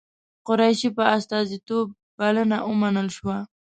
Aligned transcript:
قریشي 0.47 0.89
په 0.97 1.03
استازیتوب 1.17 1.85
بلنه 2.19 2.57
ومنل 2.69 3.07
شوه. 3.17 3.37